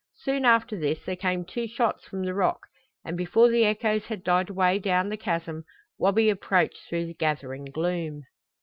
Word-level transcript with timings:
Soon 0.15 0.45
after 0.45 0.75
this 0.79 0.97
there 1.05 1.15
came 1.15 1.45
two 1.45 1.67
shots 1.67 2.05
from 2.05 2.23
the 2.23 2.33
rock 2.33 2.61
and 3.05 3.15
before 3.15 3.49
the 3.51 3.63
echoes 3.65 4.05
had 4.05 4.23
died 4.23 4.49
away 4.49 4.79
down 4.79 5.09
the 5.09 5.15
chasm 5.15 5.63
Wabi 5.99 6.27
approached 6.27 6.81
through 6.89 7.05
the 7.05 7.13
gathering 7.13 7.65
gloom. 7.65 8.23